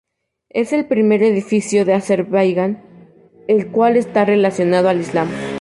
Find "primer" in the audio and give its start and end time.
0.87-1.21